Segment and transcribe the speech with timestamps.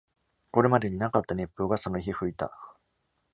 [0.49, 2.57] これまでに無かった熱風がその日吹いた。